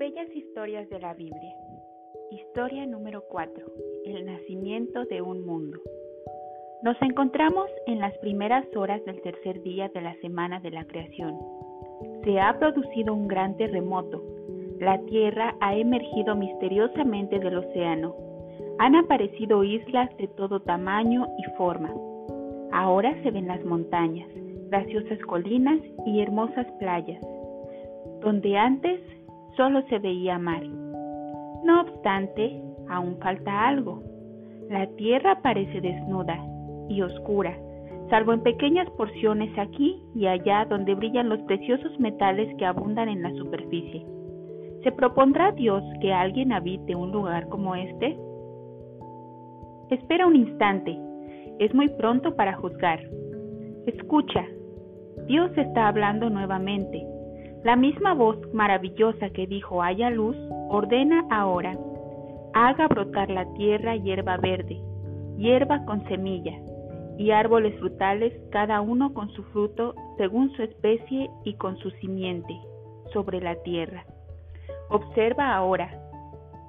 [0.00, 1.54] Bellas historias de la Biblia.
[2.30, 3.66] Historia número 4.
[4.06, 5.78] El nacimiento de un mundo.
[6.82, 11.38] Nos encontramos en las primeras horas del tercer día de la semana de la creación.
[12.24, 14.24] Se ha producido un gran terremoto.
[14.78, 18.16] La Tierra ha emergido misteriosamente del océano.
[18.78, 21.92] Han aparecido islas de todo tamaño y forma.
[22.72, 24.30] Ahora se ven las montañas,
[24.70, 27.20] graciosas colinas y hermosas playas,
[28.22, 28.98] donde antes
[29.56, 30.62] solo se veía mar.
[31.64, 34.02] No obstante, aún falta algo.
[34.68, 36.38] La tierra parece desnuda
[36.88, 37.56] y oscura,
[38.08, 43.22] salvo en pequeñas porciones aquí y allá donde brillan los preciosos metales que abundan en
[43.22, 44.06] la superficie.
[44.82, 48.18] ¿Se propondrá Dios que alguien habite un lugar como este?
[49.90, 50.98] Espera un instante,
[51.58, 53.00] es muy pronto para juzgar.
[53.86, 54.46] Escucha,
[55.26, 57.06] Dios está hablando nuevamente.
[57.62, 60.36] La misma voz maravillosa que dijo haya luz,
[60.70, 61.76] ordena ahora,
[62.54, 64.80] haga brotar la tierra hierba verde,
[65.36, 66.58] hierba con semilla,
[67.18, 72.58] y árboles frutales, cada uno con su fruto según su especie y con su simiente,
[73.12, 74.06] sobre la tierra.
[74.88, 75.90] Observa ahora,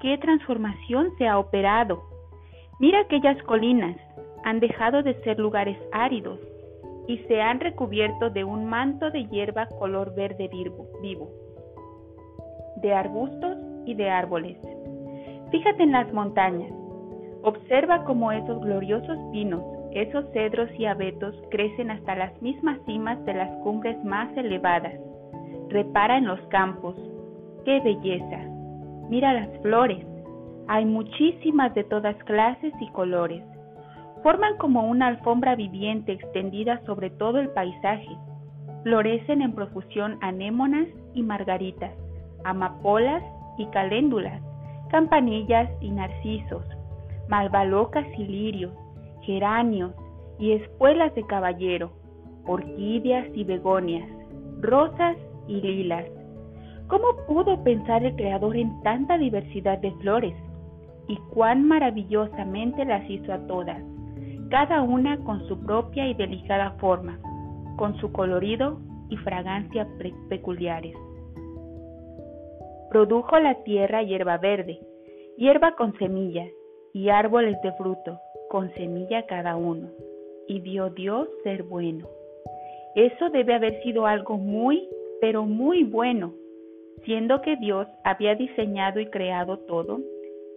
[0.02, 2.04] qué transformación se ha operado.
[2.82, 3.96] Mira aquellas colinas,
[4.44, 6.38] han dejado de ser lugares áridos
[7.08, 10.50] y se han recubierto de un manto de hierba color verde
[11.02, 11.30] vivo,
[12.78, 14.58] de arbustos y de árboles.
[15.52, 16.72] Fíjate en las montañas.
[17.44, 23.34] Observa cómo esos gloriosos pinos, esos cedros y abetos crecen hasta las mismas cimas de
[23.34, 24.94] las cumbres más elevadas.
[25.70, 26.96] Repara en los campos.
[27.66, 28.38] ¡Qué belleza!
[29.10, 30.06] Mira las flores.
[30.68, 33.44] Hay muchísimas de todas clases y colores
[34.24, 38.16] Forman como una alfombra viviente extendida sobre todo el paisaje.
[38.84, 41.92] Florecen en profusión anémonas y margaritas,
[42.44, 43.24] amapolas
[43.58, 44.40] y caléndulas,
[44.92, 46.64] campanillas y narcisos,
[47.30, 48.72] malvalocas y lirios,
[49.24, 49.92] geranios
[50.38, 51.92] y espuelas de caballero,
[52.46, 54.08] orquídeas y begonias,
[54.60, 55.18] rosas
[55.48, 56.06] y lilas.
[56.88, 60.36] ¿Cómo pudo pensar el Creador en tanta diversidad de flores?
[61.08, 63.82] Y cuán maravillosamente las hizo a todas
[64.52, 67.18] cada una con su propia y delicada forma,
[67.78, 68.80] con su colorido
[69.10, 69.88] y fragancia
[70.28, 70.94] peculiares.
[72.90, 74.78] Produjo la tierra hierba verde,
[75.38, 76.46] hierba con semilla,
[76.94, 78.20] y árboles de fruto,
[78.50, 79.88] con semilla cada uno,
[80.50, 82.06] y vio Dios ser bueno.
[82.96, 84.86] Eso debe haber sido algo muy,
[85.22, 86.34] pero muy bueno,
[87.06, 90.02] siendo que Dios había diseñado y creado todo,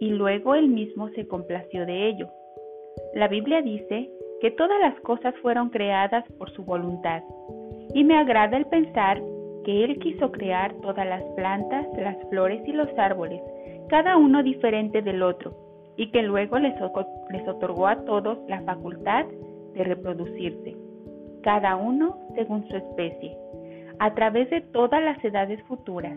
[0.00, 2.28] y luego él mismo se complació de ello
[3.14, 4.10] la Biblia dice
[4.40, 7.22] que todas las cosas fueron creadas por su voluntad,
[7.94, 9.22] y me agrada el pensar
[9.64, 13.40] que Él quiso crear todas las plantas, las flores y los árboles,
[13.88, 15.54] cada uno diferente del otro,
[15.96, 19.26] y que luego les, otorgó a todos la facultad
[19.74, 20.76] de reproducirse,
[21.42, 23.36] cada uno según su especie,
[24.00, 26.16] a través de todas las edades futuras.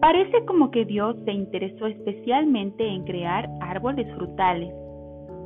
[0.00, 4.72] Parece como que Dios se interesó especialmente en crear árboles frutales.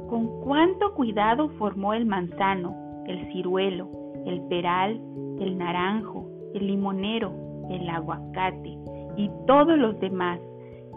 [0.08, 2.74] Con cuánto cuidado formó el manzano,
[3.06, 3.88] el ciruelo,
[4.24, 5.00] el peral,
[5.38, 7.32] el naranjo, el limonero,
[7.70, 8.78] el aguacate
[9.18, 10.40] y todos los demás,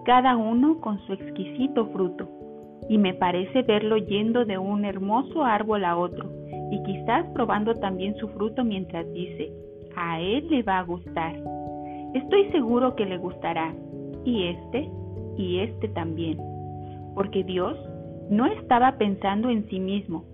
[0.05, 2.29] cada uno con su exquisito fruto.
[2.87, 6.29] Y me parece verlo yendo de un hermoso árbol a otro,
[6.71, 9.51] y quizás probando también su fruto mientras dice,
[9.95, 11.35] a él le va a gustar.
[12.13, 13.73] Estoy seguro que le gustará,
[14.23, 14.89] y este,
[15.37, 16.39] y este también,
[17.15, 17.77] porque Dios
[18.31, 20.25] no estaba pensando en sí mismo,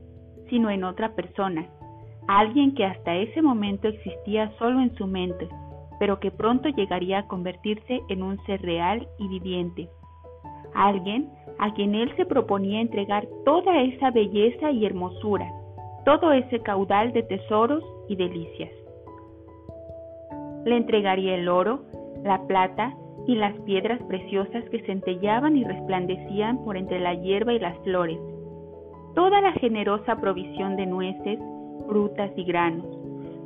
[0.50, 1.68] sino en otra persona,
[2.30, 5.50] alguien que hasta ese momento existía solo en su mente,
[6.00, 9.90] pero que pronto llegaría a convertirse en un ser real y viviente.
[10.74, 15.52] Alguien a quien él se proponía entregar toda esa belleza y hermosura,
[16.06, 18.72] todo ese caudal de tesoros y delicias
[20.68, 21.82] le entregaría el oro,
[22.24, 22.94] la plata
[23.26, 28.20] y las piedras preciosas que centellaban y resplandecían por entre la hierba y las flores,
[29.16, 31.40] toda la generosa provisión de nueces,
[31.88, 32.86] frutas y granos,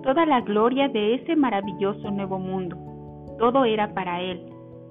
[0.04, 2.78] toda la gloria de ese maravilloso nuevo mundo.
[3.40, 4.46] Todo era para él,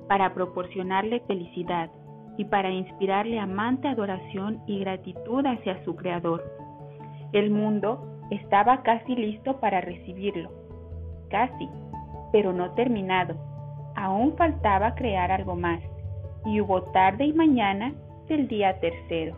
[0.08, 1.90] para proporcionarle felicidad
[2.36, 6.42] y para inspirarle amante adoración y gratitud hacia su Creador.
[7.32, 10.50] El mundo estaba casi listo para recibirlo,
[11.28, 11.68] casi
[12.32, 13.34] pero no terminado.
[14.00, 15.78] Aún faltaba crear algo más,
[16.46, 17.92] y hubo tarde y mañana
[18.28, 19.36] del día tercero.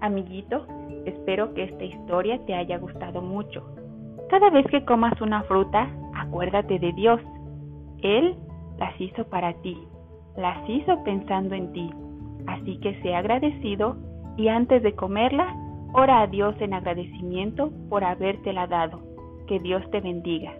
[0.00, 0.66] Amiguito,
[1.06, 3.62] espero que esta historia te haya gustado mucho.
[4.30, 7.20] Cada vez que comas una fruta, acuérdate de Dios.
[8.02, 8.34] Él
[8.78, 9.78] las hizo para ti,
[10.36, 11.88] las hizo pensando en ti.
[12.48, 13.96] Así que sea agradecido
[14.36, 15.54] y antes de comerla,
[15.92, 18.98] ora a Dios en agradecimiento por habértela dado.
[19.46, 20.52] Que Dios te bendiga.